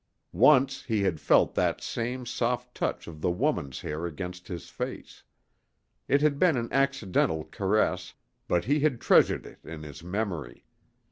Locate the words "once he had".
0.33-1.19